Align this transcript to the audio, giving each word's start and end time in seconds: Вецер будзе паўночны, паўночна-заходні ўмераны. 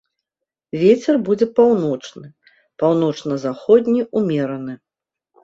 Вецер 0.83 1.19
будзе 1.27 1.47
паўночны, 1.59 2.25
паўночна-заходні 2.85 4.01
ўмераны. 4.23 4.73